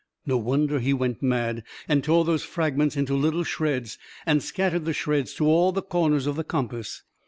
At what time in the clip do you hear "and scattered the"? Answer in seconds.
4.25-4.93